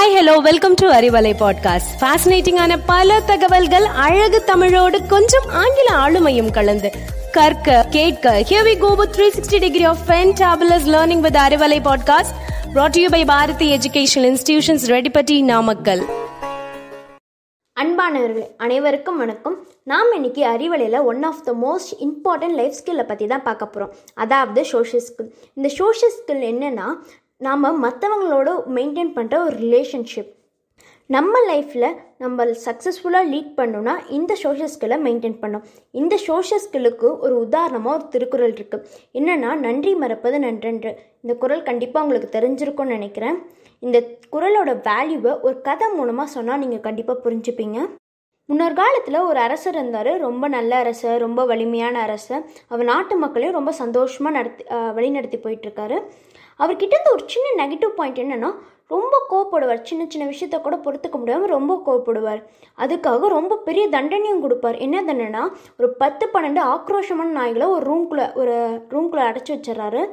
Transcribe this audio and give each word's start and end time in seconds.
Hi 0.00 0.18
hello 0.18 0.36
welcome 0.36 0.74
to 0.74 0.90
Arivalai 0.90 1.32
podcast 1.40 2.00
ஃபேசினேட்டிங்கான 2.00 2.78
பல 2.86 3.20
தகவல்கள் 3.20 3.84
அழகு 3.84 4.44
தமிழோடு 4.44 5.06
கொஞ்சம் 5.06 5.48
ஆங்கில 5.48 5.94
ஆளுமையும் 5.94 6.52
கலந்து. 6.52 6.90
கற்க 7.32 7.86
கேட்க 7.90 8.44
here 8.48 8.66
we 8.66 8.78
go 8.78 8.94
with 8.94 9.20
360 9.20 9.58
degree 9.58 9.84
of 9.84 9.98
fantabulous 10.06 10.86
learning 10.86 11.20
with 11.20 11.36
Arivalai 11.36 11.92
podcast 11.92 12.34
brought 12.74 12.88
to 12.88 13.00
you 13.00 13.10
by 13.10 13.24
Bharathi 13.24 13.76
educational 13.76 14.36
institutions 14.36 14.86
Reddipatti 14.86 15.42
Namakkal 15.42 16.04
அன்பானவர்கள் 17.80 18.46
அனைவருக்கும் 18.58 19.16
வணக்கம். 19.16 19.66
நாம் 19.84 20.12
இன்னைக்கு 20.14 20.44
அறிவலையில் 20.44 21.04
one 21.04 21.22
of 21.22 21.44
the 21.44 21.54
most 21.62 22.02
important 22.02 22.54
life 22.54 22.74
ஸ்கில்லை 22.84 23.02
பற்றி 23.02 23.26
தான் 23.26 23.42
பார்க்க 23.42 23.64
போகிறோம் 23.64 23.96
அதாவது 24.14 24.64
சோஷியல் 24.64 25.04
ஸ்கில் 25.04 25.30
இந்த 25.54 25.68
சோஷியல் 25.68 26.14
ஸ்கில் 26.16 26.54
என்னென்னா 26.54 26.84
நாம் 27.46 27.80
மற்றவங்களோட 27.86 28.50
மெயின்டைன் 28.76 29.16
பண்ணுற 29.16 29.36
ஒரு 29.46 29.56
ரிலேஷன்ஷிப் 29.64 30.30
நம்ம 31.10 31.34
லைஃப்பில் 31.50 31.86
நம்ம 32.22 32.44
சக்ஸஸ்ஃபுல்லாக 32.64 33.30
லீட் 33.30 33.48
பண்ணணும்னா 33.56 33.94
இந்த 34.16 34.32
சோஷியல் 34.42 34.70
ஸ்கில்லை 34.74 34.98
மெயின்டைன் 35.06 35.38
பண்ணோம். 35.42 35.64
இந்த 36.00 36.14
சோஷியல் 36.26 36.62
ஸ்கில்லுக்கு 36.64 37.08
ஒரு 37.24 37.34
உதாரணமாக 37.46 37.96
ஒரு 37.96 38.04
திருக்குறள் 38.12 38.54
இருக்குது 38.58 38.84
என்னென்னா 39.18 39.50
நன்றி 39.64 39.94
மறப்பது 40.02 40.38
நன்றன்று. 40.46 40.92
இந்த 41.22 41.34
குறள் 41.42 41.66
கண்டிப்பாக 41.70 42.04
உங்களுக்கு 42.04 42.30
தெரிஞ்சிருக்கும்னு 42.36 42.96
நினைக்கிறேன். 42.98 43.38
இந்த 43.86 43.98
குறளோட 44.34 44.70
வேல்யூவை 44.88 45.32
ஒரு 45.48 45.56
கதை 45.68 45.88
மூலமாக 45.98 46.34
சொன்னால் 46.36 46.62
நீங்கள் 46.64 46.86
கண்டிப்பாக 46.86 47.22
புரிஞ்சுப்பீங்க. 47.26 47.80
முன்னொரு 48.50 48.74
காலத்தில் 48.78 49.26
ஒரு 49.26 49.38
அரசர் 49.38 49.76
இருந்தார். 49.78 50.08
ரொம்ப 50.18 50.44
நல்ல 50.54 50.76
அரசர் 50.82 51.20
ரொம்ப 51.24 51.44
வலிமையான 51.50 52.00
அரசர். 52.06 52.42
அவர் 52.70 52.88
நாட்டு 52.90 53.16
மக்களையும் 53.16 53.56
ரொம்ப 53.58 53.72
சந்தோஷமாக 53.80 54.36
நடத்தி 54.36 54.64
வழிநடத்தி 54.96 55.38
போயிட்டுருக்காரு. 55.44 55.96
அவர்கிட்ட 56.62 56.94
இருந்து 56.94 57.14
ஒரு 57.16 57.24
சின்ன 57.34 57.52
நெகட்டிவ் 57.60 57.92
பாயிண்ட் 57.98 58.18
என்னென்னா 58.22 58.50
ரொம்ப 58.94 59.14
கோவப்படுவார். 59.30 59.82
சின்ன 59.82 60.06
சின்ன 60.08 60.24
விஷயத்த 60.32 60.60
கூட 60.60 60.76
பொறுத்துக்க 60.84 61.16
முடியாமல் 61.20 61.54
ரொம்ப 61.56 61.74
கோவப்படுவார். 61.86 62.42
அதுக்காக 62.84 63.28
ரொம்ப 63.36 63.60
பெரிய 63.68 63.84
தண்டனையும் 63.96 64.42
கொடுப்பார். 64.44 64.76
என்ன 64.86 65.04
தண்டனைனா 65.08 65.44
ஒரு 65.78 65.90
பத்து 66.02 66.26
பன்னெண்டு 66.34 66.62
ஆக்ரோஷமான 66.74 67.30
நாய்களை 67.40 67.68
ஒரு 67.76 67.84
ரூம்குள்ளே 67.90 68.26
ஒரு 68.42 68.56
ரூம்குள்ளே 68.94 69.24
அடைச்சி 69.30 69.54
வச்சிடறாரு. 69.54 70.04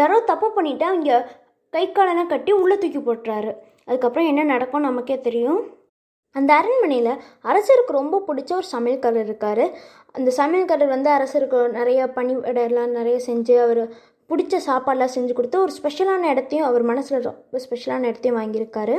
யாரோ 0.00 0.18
தப்பு 0.32 0.48
பண்ணிவிட்டு 0.56 0.88
அங்கே 0.94 1.16
கை 1.70 1.86
காலெல்லாம் 1.92 2.34
கட்டி 2.34 2.52
உள்ளே 2.62 2.78
தூக்கி 2.84 3.02
போட்டுறாரு. 3.10 3.52
அதுக்கப்புறம் 3.88 4.30
என்ன 4.32 4.42
நடக்கும் 4.54 4.88
நமக்கே 4.90 5.18
தெரியும். 5.20 5.60
அந்த 6.38 6.50
அரண்மனையில் 6.54 7.12
அரசருக்கு 7.50 7.98
ரொம்ப 8.00 8.22
பிடிச்ச 8.28 8.52
ஒரு 8.60 8.68
சமையல்காரர் 8.72 9.28
இருக்கார். 9.28 9.64
அந்த 10.16 10.30
சமையல்காரர் 10.40 10.94
வந்து 10.96 11.10
அரசருக்கு 11.18 11.60
நிறைய 11.78 12.00
பணிவிடையெல்லாம் 12.18 12.92
நிறைய 12.98 13.16
செஞ்சு 13.28 13.56
அவர் 13.64 13.82
பிடிச்ச 14.30 14.54
சாப்பாடெலாம் 14.68 15.14
செஞ்சு 15.16 15.32
கொடுத்து 15.32 15.58
ஒரு 15.64 15.72
ஸ்பெஷலான 15.78 16.28
இடத்தையும் 16.32 16.68
அவர் 16.68 16.84
மனசில் 16.90 17.26
ரொம்ப 17.26 17.60
ஸ்பெஷலான 17.64 18.08
இடத்தையும் 18.10 18.38
வாங்கியிருக்காரு. 18.38 18.96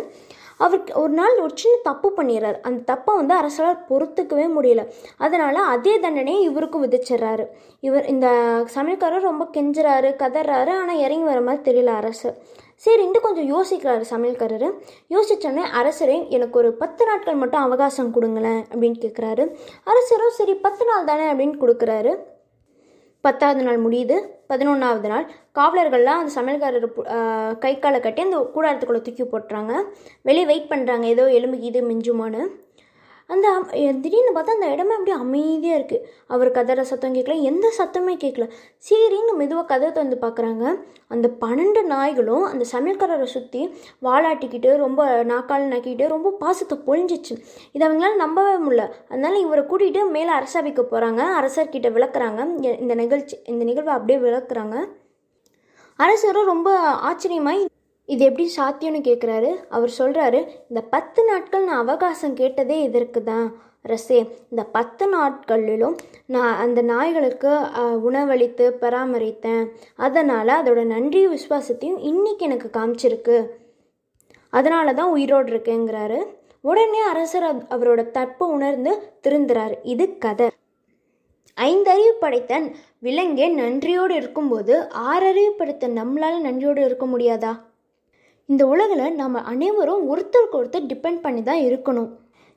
அவருக்கு 0.66 0.92
ஒரு 1.02 1.14
நாள் 1.18 1.42
ஒரு 1.46 1.54
சின்ன 1.62 1.76
தப்பு 1.88 2.10
பண்ணிடுறாரு. 2.18 2.58
அந்த 2.68 2.80
தப்பை 2.92 3.12
வந்து 3.16 3.34
அரசரால் 3.34 3.84
பொறுத்துக்கவே 3.90 4.46
முடியல. 4.56 4.84
அதனால் 5.18 5.60
அதே 5.74 5.94
தண்டனையை 6.06 6.40
இவருக்கும் 6.44 6.86
விதிச்சிடுறாரு. 6.86 7.46
இவர் 7.88 8.06
இந்த 8.14 8.28
சமையல்காரர் 8.76 9.30
ரொம்ப 9.32 9.48
கெஞ்சுறாரு 9.58 10.12
கதறாரு 10.24 10.74
ஆனால் 10.82 11.04
இறங்கி 11.06 11.28
வர 11.32 11.42
மாதிரி 11.42 11.66
தெரியல 11.70 11.94
அரசு. 12.02 12.32
சரின்ட்டு 12.86 13.20
கொஞ்சம் 13.26 13.50
யோசிக்கிறாரு 13.54 14.04
சமையல்காரர். 14.14 14.66
யோசித்தோடனே 15.14 15.64
அரசரே 15.80 16.18
எனக்கு 16.36 16.56
ஒரு 16.62 16.70
பத்து 16.82 17.04
நாட்கள் 17.10 17.40
மட்டும் 17.42 17.66
அவகாசம் 17.68 18.12
கொடுங்களேன் 18.16 18.62
அப்படின்னு 18.72 18.98
கேட்குறாரு 19.06 19.46
அரசரும் 19.92 20.36
சரி 20.40 20.56
பத்து 20.66 20.86
நாள் 20.90 21.08
தானே 21.12 21.26
அப்படின்னு 21.32 21.58
கொடுக்குறாரு. 21.64 22.12
பத்தாவது 23.26 23.62
நாள் 23.68 23.80
முடியுது. 23.86 24.16
பதினொன்றாவது 24.52 25.10
நாள். 25.14 25.26
காவலர்கள்லாம் 25.58 26.20
அந்த 26.22 26.32
சமையல்காரர் 26.38 26.88
கை 27.64 27.74
காலை 27.86 28.00
கட்டி 28.00 28.22
அந்த 28.26 28.38
கூடாரத்துக்குள்ளே 28.56 29.02
தூக்கி 29.08 29.26
போட்டுறாங்க. 29.32 29.74
வெளியே 30.30 30.46
வெயிட் 30.52 30.72
பண்ணுறாங்க 30.74 31.06
ஏதோ 31.16 31.26
எலும்பு 31.40 31.60
இது 31.70 31.82
மிஞ்சுமான்னு. 31.90 32.44
அந்த 33.30 33.48
திடீர்னு 34.04 34.32
பார்த்தா 34.36 34.56
அந்த 34.58 34.68
இடமே 34.74 34.94
அப்படியே 34.98 35.16
அமைதியாக 35.24 35.78
இருக்குது 35.80 36.06
அவர் 36.34 36.50
கதற 36.52 36.84
சத்தம் 36.92 37.16
கேட்கல 37.16 37.36
எந்த 37.50 37.68
சத்தமே 37.78 38.14
கேட்கல 38.24 38.46
சரின்னு 38.90 39.34
மெதுவாக 39.40 39.66
கதை 39.72 39.88
திறந்து 39.92 40.18
பார்க்குறாங்க 40.22 40.64
அந்த 41.14 41.28
பன்னெண்டு 41.42 41.82
நாய்களும் 41.94 42.46
அந்த 42.52 42.66
சமையல்காரரை 42.74 43.28
சுற்றி 43.34 43.62
வாலாட்டிக்கிட்டு 44.08 44.72
ரொம்ப 44.86 45.02
நாக்கால் 45.32 45.72
நக்கிக்கிட்டு 45.74 46.08
ரொம்ப 46.16 46.32
பாசத்தை 46.44 46.78
பொழிஞ்சிச்சு. 46.88 47.36
இதை 47.76 47.84
அவங்களால 47.88 48.16
நம்பவே 48.16 48.56
முடியல. 48.66 48.86
அதனால 49.12 49.40
இவரை 49.46 49.64
கூட்டிகிட்டு 49.72 50.04
மேலே 50.18 50.32
அரசவைக்கு 50.40 50.86
போகிறாங்க 50.92 51.22
அரசர்கிட்ட 51.40 51.90
விளக்குறாங்க. 51.98 52.42
இந்த 52.84 52.96
நிகழ்ச்சி 53.04 53.38
இந்த 53.54 53.64
நிகழ்வை 53.72 53.94
அப்படியே 53.98 54.20
விளக்குறாங்க. 54.28 54.78
அரசரும் 56.00 56.52
ரொம்ப 56.54 56.70
ஆச்சரியமாய் 57.10 57.62
இது 58.10 58.22
எப்படி 58.30 58.46
சாத்தியம்னு 58.58 59.00
கேட்குறாரு 59.08 59.50
அவர் 59.76 59.92
சொல்கிறாரு 60.00 60.40
இந்த 60.70 60.82
பத்து 60.96 61.22
நாட்கள் 61.30 61.68
நான் 61.70 61.84
அவகாசம் 61.86 62.38
கேட்டதே 62.42 62.78
இதற்கு 62.88 63.22
தான் 63.32 63.48
அரசே 63.86 64.20
இந்த 64.52 64.64
பத்து 64.78 65.06
நாட்களிலும் 65.14 65.96
நான் 66.34 66.56
அந்த 66.64 66.80
நாய்களுக்கு 66.92 67.52
உணவளித்து 68.08 68.66
பராமரித்தேன். 68.82 69.64
அதனால் 70.06 70.52
அதோட 70.60 70.82
நன்றி 70.94 71.22
விசுவாசத்தையும் 71.36 72.02
இன்னைக்கு 72.10 72.46
எனக்கு 72.50 72.70
காமிச்சிருக்கு. 72.78 73.38
அதனால 74.54 74.94
தான் 75.00 75.14
உயிரோடு 75.18 75.50
இருக்கேங்கிறாரு. 75.54 76.20
உடனே 76.64 77.02
அரசர் 77.12 77.48
அவரோட 77.76 78.02
தப்பை 78.18 78.46
உணர்ந்து 78.56 78.92
திருந்துறாரு. 79.26 79.76
இது 79.94 80.06
கதை. 80.26 80.48
ஐந்தறிவு 81.58 82.14
படைத்த 82.24 82.54
விலங்கே 83.06 83.48
நன்றியோடு 83.62 84.14
இருக்கும்போது 84.22 84.74
ஆறறிவு 85.12 85.54
படைத்த 85.60 85.88
நம்மளால் 86.00 86.46
நன்றியோடு 86.48 86.82
இருக்க 86.90 87.06
முடியாதா? 87.14 87.54
இந்த 88.50 88.64
உலகில் 88.68 89.16
நம்ம 89.16 89.40
அனைவரும் 89.52 90.04
ஒருத்தருக்கு 90.12 90.58
ஒருத்தர் 90.60 90.90
டிபெண்ட் 90.92 91.22
பண்ணி 91.26 91.42
தான் 91.44 91.62
இருக்கணும். 91.68 92.10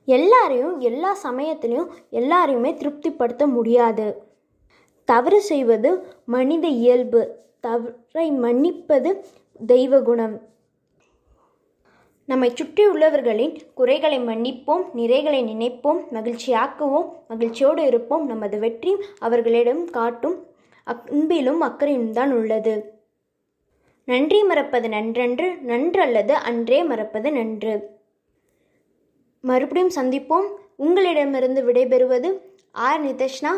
எல்லாரையும் 0.05 0.75
எல்லா 0.81 1.11
சமயத்துலேயும் 1.25 1.89
எல்லாரையுமே 2.11 2.71
திருப்திப்படுத்த 2.75 3.47
முடியாது. 3.47 4.07
தவறு 5.05 5.41
செய்வது 5.41 5.91
மனித 6.25 6.67
இயல்பு. 6.83 7.23
தவறை 7.67 8.27
மன்னிப்பது 8.45 9.11
தெய்வ 9.73 10.01
குணம். 10.03 10.37
நம்மை 12.29 12.49
சுற்றியுள்ளவர்களின் 12.59 13.55
குறைகளை 13.79 14.19
மன்னிப்போம் 14.21 14.85
நிறைகளை 15.01 15.41
நினைப்போம் 15.51 16.01
மகிழ்ச்சியாக்குவோம் 16.17 17.09
மகிழ்ச்சியோடு 17.29 17.85
இருப்போம். 17.85 18.25
நமது 18.27 18.59
வெற்றி 18.59 18.93
அவர்களிடம் 19.19 19.85
காட்டும் 19.99 20.39
அன்பிலும் 20.87 21.61
அக்கறையும் 21.69 22.13
தான் 22.13 22.33
உள்ளது. 22.33 22.75
நன்றி 24.05 24.43
மறப்பது 24.43 24.89
நன்றன்று 24.89 25.47
நன்றல்லது 25.69 26.31
அன்றே 26.31 26.83
மறப்பது 26.83 27.33
நன்று. 27.33 27.89
மறுபடியும் 29.41 29.93
சந்திப்போம். 29.97 30.49
உங்களிடமிருந்து 30.77 31.73
விடைபெறுவது 31.73 32.33
R. 32.73 33.05
Nithashna 33.05 33.51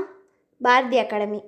Bharathi 0.62 0.98
academy. 0.98 1.42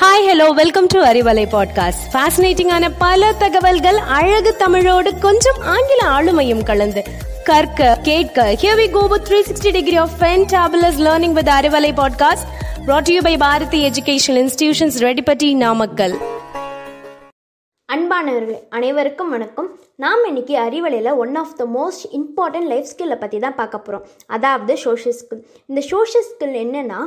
Hi 0.00 0.26
hello 0.26 0.54
welcome 0.54 0.86
to 0.86 1.02
Arivalai 1.02 1.44
podcast 1.52 2.02
ஃபேசினேட்டிங்கான 2.12 2.90
பல 2.98 3.32
தகவல்கள் 3.32 3.96
அழகு 3.96 4.56
தமிழோடு 4.56 5.18
கொஞ்சம் 5.18 5.60
ஆங்கில 5.60 6.02
ஆளுமையும் 6.08 6.64
கலந்து. 6.64 7.02
கற்க 7.44 7.98
கேட்க. 8.02 8.56
Here 8.62 8.78
we 8.78 8.90
go 8.90 9.06
with 9.06 9.32
360 9.32 9.70
degree 9.70 9.96
of 9.96 10.10
fantabulous 10.20 10.98
learning 10.98 11.32
with 11.32 11.48
Arivalai 11.48 11.90
podcast 11.96 12.46
brought 12.86 13.02
to 13.02 13.12
you 13.12 13.22
by 13.22 13.36
Bharathi 13.36 13.88
educational 13.88 14.40
institutions 14.44 14.98
Reddipatti 14.98 15.56
Namakkal 15.56 16.14
அன்பானவர்கள் 17.92 18.60
அனைவருக்கும் 18.70 19.30
வணக்கம். 19.30 19.78
நாம் 19.96 20.24
இன்னைக்கு 20.26 20.56
அறிவலையில் 20.58 21.16
one 21.16 21.34
of 21.34 21.56
the 21.56 21.66
most 21.74 22.14
important 22.14 22.66
life 22.66 22.86
ஸ்கில்லை 22.96 23.18
பற்றி 23.18 23.38
தான் 23.38 23.54
பார்க்க 23.54 23.78
போகிறோம் 23.78 24.06
அதாவது 24.26 24.76
சோஷியல் 24.76 25.16
ஸ்கில் 25.18 25.42
இந்த 25.66 25.80
சோஷியல் 25.80 26.26
ஸ்கில் 26.30 26.58
என்னென்னா 26.64 27.00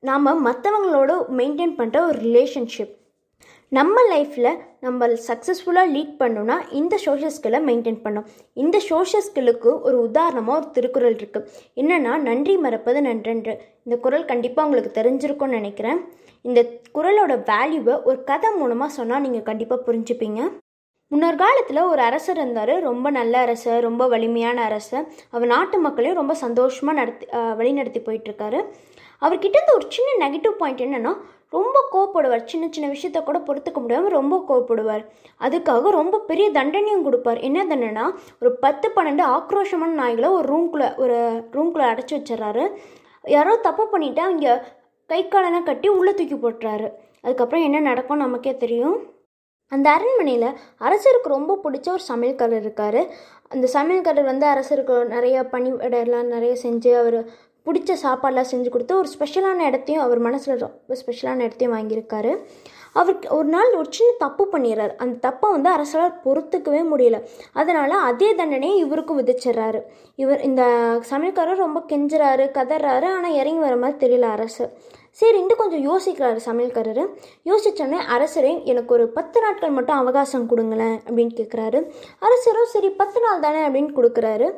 நாம் 0.00 0.46
மற்றவங்களோட 0.46 1.12
மெயின்டைன் 1.36 1.74
பண்ணுற 1.78 2.00
ஒரு 2.06 2.18
ரிலேஷன்ஷிப் 2.18 2.94
நம்ம 3.76 3.96
லைஃப்பில் 4.12 4.48
நம்ம 4.84 5.06
சக்ஸஸ்ஃபுல்லாக 5.26 5.92
லீட் 5.94 6.16
பண்ணணும்னா 6.22 6.56
இந்த 6.80 6.94
சோஷியல் 7.04 7.34
ஸ்கில்லை 7.36 7.60
மெயின்டைன் 7.68 8.00
பண்ணோம். 8.06 8.26
இந்த 8.62 8.76
சோஷியல் 8.88 9.24
ஸ்கில்லுக்கு 9.28 9.70
ஒரு 9.86 9.96
உதாரணமாக 10.08 10.58
ஒரு 10.60 10.68
திருக்குறள் 10.76 11.16
இருக்குது 11.20 11.46
என்னென்னா 11.82 12.12
நன்றி 12.28 12.56
மறப்பது 12.64 13.00
நன்றன்று. 13.08 13.54
இந்த 13.86 13.96
குறள் 14.06 14.28
கண்டிப்பாக 14.32 14.66
உங்களுக்கு 14.68 14.92
தெரிஞ்சிருக்கும்னு 14.98 15.58
நினைக்கிறேன். 15.60 16.00
இந்த 16.48 16.60
குறளோட 16.96 17.32
வேல்யூவை 17.52 17.96
ஒரு 18.10 18.20
கதை 18.32 18.50
மூலமாக 18.60 18.96
சொன்னால் 18.98 19.24
நீங்கள் 19.26 19.48
கண்டிப்பாக 19.50 19.86
புரிஞ்சுப்பீங்க. 19.88 20.42
முன்னொரு 21.12 21.36
காலத்தில் 21.40 21.88
ஒரு 21.92 22.02
அரசர் 22.08 22.38
இருந்தார். 22.40 22.72
ரொம்ப 22.88 23.06
நல்ல 23.16 23.34
அரசர் 23.46 23.82
ரொம்ப 23.86 24.02
வலிமையான 24.12 24.58
அரசர். 24.68 25.04
அவர் 25.34 25.52
நாட்டு 25.54 25.78
மக்களையும் 25.86 26.18
ரொம்ப 26.20 26.34
சந்தோஷமாக 26.42 26.98
நடத்தி 27.00 27.26
வழிநடத்தி 27.58 28.00
போயிட்டுருக்காரு. 28.06 28.60
அவர்கிட்ட 29.24 29.56
இருந்து 29.58 29.76
ஒரு 29.78 29.86
சின்ன 29.96 30.10
நெகட்டிவ் 30.22 30.54
பாயிண்ட் 30.60 30.80
என்னென்னா 30.86 31.12
ரொம்ப 31.56 31.76
கோவப்படுவார். 31.92 32.44
சின்ன 32.52 32.64
சின்ன 32.74 32.86
விஷயத்த 32.94 33.18
கூட 33.28 33.38
பொறுத்துக்க 33.48 33.78
முடியாமல் 33.82 34.16
ரொம்ப 34.18 34.36
கோவப்படுவார். 34.48 35.04
அதுக்காக 35.46 35.90
ரொம்ப 36.00 36.22
பெரிய 36.30 36.46
தண்டனையும் 36.58 37.06
கொடுப்பார். 37.08 37.40
என்ன 37.48 37.66
தண்டனைனா 37.72 38.06
ஒரு 38.42 38.52
பத்து 38.64 38.88
பன்னெண்டு 38.96 39.24
ஆக்ரோஷமான 39.36 39.98
நாய்களை 40.02 40.30
ஒரு 40.38 40.46
ரூம்குள்ளே 40.54 40.90
ஒரு 41.04 41.18
ரூம்குள்ளே 41.56 41.86
அடைச்சி 41.92 42.14
வச்சிடறாரு. 42.18 42.66
யாரோ 43.36 43.54
தப்பு 43.68 43.84
பண்ணிவிட்டு 43.92 44.22
அங்கே 44.30 44.52
கை 45.12 45.22
காலெல்லாம் 45.28 45.70
கட்டி 45.70 45.88
உள்ளே 45.98 46.14
தூக்கி 46.20 46.38
போட்டுறாரு. 46.44 46.88
அதுக்கப்புறம் 47.24 47.66
என்ன 47.68 47.80
நடக்கும் 47.90 48.24
நமக்கே 48.26 48.54
தெரியும். 48.64 48.96
அந்த 49.74 49.86
அரண்மனையில் 49.90 50.48
அரசருக்கு 50.86 51.34
ரொம்ப 51.36 51.58
பிடிச்ச 51.64 51.88
ஒரு 51.96 52.04
சமையல்காரர் 52.08 52.64
இருக்கார். 52.64 53.00
அந்த 53.54 53.66
சமையல்காரர் 53.76 54.30
வந்து 54.32 54.46
அரசருக்கு 54.54 54.98
நிறைய 55.14 55.38
பணிவிடையெல்லாம் 55.54 56.28
நிறைய 56.34 56.52
செஞ்சு 56.64 56.92
அவர் 57.00 57.18
பிடிச்ச 57.66 57.90
சாப்பாடெலாம் 58.04 58.52
செஞ்சு 58.52 58.68
கொடுத்து 58.68 58.94
ஒரு 58.96 59.08
ஸ்பெஷலான 59.14 59.66
இடத்தையும் 59.70 60.04
அவர் 60.04 60.20
மனசில் 60.26 60.62
ரொம்ப 60.62 60.96
ஸ்பெஷலான 61.00 61.44
இடத்தையும் 61.46 61.74
வாங்கியிருக்காரு. 61.76 62.32
அவருக்கு 63.00 63.26
ஒரு 63.36 63.48
நாள் 63.48 63.76
ஒரு 63.80 63.88
சின்ன 63.90 64.10
தப்பு 64.18 64.44
பண்ணிடுறாரு. 64.52 64.94
அந்த 65.02 65.14
தப்பை 65.26 65.50
வந்து 65.50 65.68
அரசரால் 65.70 66.18
பொறுத்துக்கவே 66.24 66.80
முடியல. 66.90 67.18
அதனால் 67.52 67.94
அதே 68.08 68.28
தண்டனையை 68.34 68.78
இவருக்கும் 68.78 69.20
விதிச்சிடுறாரு. 69.20 69.80
இவர் 70.22 70.42
இந்த 70.48 70.62
சமையல்காரர் 71.10 71.64
ரொம்ப 71.66 71.82
கெஞ்சுறாரு 71.88 72.46
கதறாரு 72.58 73.08
ஆனால் 73.16 73.38
இறங்கி 73.42 73.62
வர 73.66 73.76
மாதிரி 73.76 74.00
தெரியல 74.04 74.28
அரசு. 74.36 74.66
சரின்ட்டு 75.20 75.54
கொஞ்சம் 75.60 75.84
யோசிக்கிறாரு 75.88 76.40
சமையல்காரர். 76.48 77.00
யோசித்தோடனே 77.50 77.98
அரசரே 78.14 78.52
எனக்கு 78.72 78.94
ஒரு 78.96 79.04
பத்து 79.16 79.38
நாட்கள் 79.44 79.74
மட்டும் 79.78 80.00
அவகாசம் 80.02 80.46
கொடுங்களேன் 80.52 80.96
அப்படின்னு 81.06 81.34
கேட்குறாரு. 81.40 81.80
அரசரும் 82.26 82.70
சரி 82.74 82.90
பத்து 83.00 83.20
நாள் 83.24 83.44
தானே 83.46 83.62
அப்படின்னு 83.66 83.96
கொடுக்குறாரு. 83.98 84.48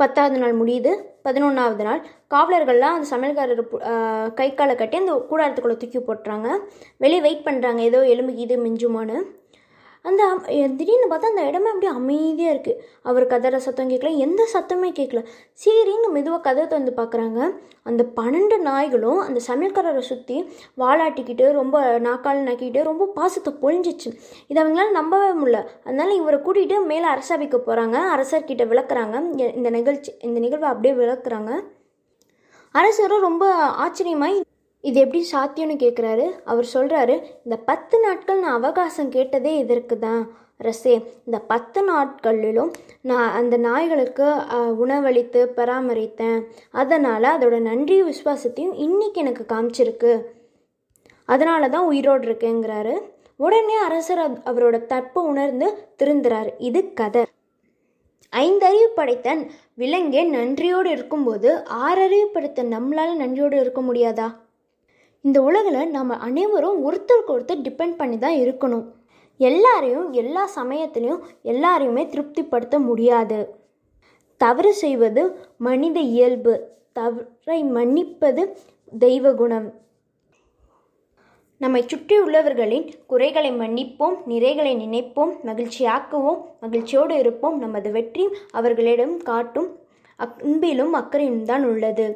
பத்தாவது 0.00 0.38
நாள் 0.42 0.54
முடியுது 0.60 0.92
பதினொன்றாவது 1.26 1.84
நாள். 1.88 2.00
காவலர்கள்லாம் 2.34 2.96
அந்த 2.96 3.08
சமையல்காரர் 3.14 3.62
கை 4.38 4.48
காலை 4.60 4.74
கட்டி 4.76 4.96
அந்த 5.02 5.14
கூடாரத்துக்குள்ளே 5.30 5.76
தூக்கி 5.82 6.00
போட்டுறாங்க. 6.06 6.48
வெளியே 7.04 7.22
வெயிட் 7.26 7.46
பண்ணுறாங்க 7.48 7.80
ஏதோ 7.90 8.00
எலும்பு 8.14 8.34
இது 8.44 8.56
மிஞ்சுமான்னு. 8.66 9.18
அந்த 10.04 10.22
திடீர்னு 10.78 11.06
பார்த்தா 11.10 11.30
அந்த 11.32 11.42
இடமே 11.48 11.68
அப்படியே 11.72 11.90
அமைதியாக 11.98 12.54
இருக்குது 12.54 12.80
அவர் 13.02 13.24
கதற 13.32 13.56
சத்தம் 13.66 13.90
கேட்கல 13.90 14.10
எந்த 14.24 14.42
சத்தமே 14.54 14.88
கேட்கல 14.98 15.20
சரின்னு 15.64 16.08
மெதுவாக 16.16 16.42
கதை 16.46 16.62
திறந்து 16.66 16.92
பார்க்குறாங்க 16.96 17.40
அந்த 17.90 18.02
பன்னெண்டு 18.16 18.56
நாய்களும் 18.68 19.20
அந்த 19.26 19.40
சமையல்காரரை 19.48 20.02
சுற்றி 20.08 20.36
வாலாட்டிக்கிட்டு 20.82 21.46
ரொம்ப 21.60 21.76
நாக்கால் 21.98 22.46
நக்கிக்கிட்டு 22.48 22.82
ரொம்ப 22.90 23.06
பாசத்தை 23.18 23.52
பொழிஞ்சிச்சு. 23.62 24.10
இதை 24.50 24.58
அவங்களால 24.62 24.90
நம்பவே 24.90 25.30
முடியல. 25.40 25.60
அதனால 25.86 26.14
இவரை 26.20 26.38
கூட்டிகிட்டு 26.46 26.78
மேலே 26.92 27.06
அரசவைக்கு 27.14 27.60
போகிறாங்க 27.68 27.96
அரசர்கிட்ட 28.14 28.66
விளக்குறாங்க. 28.72 29.16
இந்த 29.58 29.70
நிகழ்ச்சி 29.78 30.12
இந்த 30.28 30.38
நிகழ்வை 30.46 30.68
அப்படியே 30.72 30.94
விளக்குறாங்க. 31.02 31.52
அரசரும் 32.74 33.26
ரொம்ப 33.28 33.44
ஆச்சரியமாய் 33.84 34.36
இது 34.84 34.96
எப்படி 35.04 35.20
சாத்தியம்னு 35.32 35.74
கேட்குறாரு 35.82 36.26
அவர் 36.52 36.66
சொல்கிறாரு 36.74 37.16
இந்த 37.46 37.56
பத்து 37.70 37.96
நாட்கள் 38.04 38.42
நான் 38.44 38.58
அவகாசம் 38.60 39.12
கேட்டதே 39.16 39.52
இதற்கு 39.64 39.96
தான் 40.06 40.22
அரசே 40.60 40.94
இந்த 41.26 41.38
பத்து 41.52 41.80
நாட்களிலும் 41.88 42.70
நான் 43.10 43.30
அந்த 43.38 43.54
நாய்களுக்கு 43.66 44.26
உணவளித்து 44.82 45.40
பராமரித்தேன். 45.56 46.38
அதனால் 46.80 47.28
அதோட 47.36 47.56
நன்றி 47.70 47.96
விசுவாசத்தையும் 48.10 48.76
இன்னைக்கு 48.86 49.20
எனக்கு 49.24 49.44
காமிச்சிருக்கு. 49.52 50.12
அதனால 51.28 51.68
தான் 51.74 51.88
உயிரோடு 51.92 52.24
இருக்கேங்கிறாரு. 52.28 52.94
உடனே 53.40 53.76
அரசர் 53.86 54.22
அவரோட 54.50 54.76
தப்பை 54.94 55.20
உணர்ந்து 55.32 55.68
திருந்துறாரு. 56.00 56.50
இது 56.68 56.80
கதை. 57.00 57.24
ஐந்தறிவு 58.32 58.88
படைத்த 58.98 59.28
விலங்கே 59.80 60.22
நன்றியோடு 60.36 60.90
இருக்கும்போது 60.96 61.50
ஆறறிவு 61.86 62.28
படைத்த 62.34 62.62
நம்மளால 62.74 63.10
நன்றியோடு 63.22 63.56
இருக்க 63.64 63.80
முடியாதா? 63.88 64.28
இந்த 65.24 65.42
உலகில் 65.42 65.90
நம்ம 65.90 66.16
அனைவரும் 66.26 66.78
ஒருத்தருக்கு 66.86 67.32
ஒருத்தர் 67.34 67.64
டிபெண்ட் 67.66 67.96
பண்ணி 68.00 68.18
தான் 68.18 68.38
இருக்கணும். 68.44 68.84
எல்லாரையும் 69.36 70.12
எல்லா 70.12 70.42
சமயத்துலேயும் 70.56 71.20
எல்லாரையுமே 71.42 72.02
திருப்திப்படுத்த 72.06 72.78
முடியாது. 72.78 73.38
தவறு 74.36 74.72
செய்வது 74.74 75.22
மனித 75.58 76.00
இயல்பு. 76.00 76.54
தவறை 76.92 77.64
மன்னிப்பது 77.76 78.42
தெய்வ 79.04 79.34
குணம். 79.34 79.68
நம்மை 81.60 81.84
சுற்றியுள்ளவர்களின் 81.90 82.86
குறைகளை 83.06 83.50
மன்னிப்போம் 83.52 84.16
நிறைகளை 84.32 84.72
நினைப்போம் 84.84 85.32
மகிழ்ச்சியாக்குவோம் 85.48 86.40
மகிழ்ச்சியோடு 86.60 87.16
இருப்போம். 87.18 87.58
நமது 87.58 87.90
வெற்றி 87.90 88.24
அவர்களிடம் 88.50 89.16
காட்டும் 89.30 89.70
அன்பிலும் 90.18 90.92
அக்கறையும் 91.00 91.44
தான் 91.44 91.64
உள்ளது. 91.64 92.06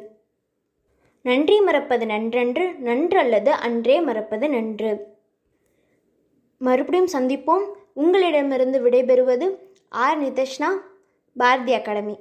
நன்றி 1.27 1.61
மறப்பது 1.61 2.05
நன்றன்று 2.05 2.65
நன்றல்லது 2.83 3.49
அன்றே 3.49 4.01
மறப்பது 4.01 4.49
நன்று. 4.49 4.91
மறுபடியும் 6.57 7.09
சந்திப்போம். 7.13 7.65
உங்களிடமிருந்து 7.93 8.89
விடைபெறுவது 8.89 9.47
ஆர். 9.89 10.21
நிதஷ்னா 10.21 10.69
பாரதி 11.35 11.73
அகாடமி. 11.73 12.15